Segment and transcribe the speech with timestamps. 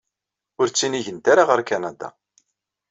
[0.59, 2.09] Ur ttinigent ara ɣer Kanada.